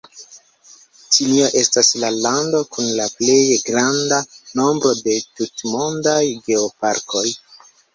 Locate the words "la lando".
2.05-2.63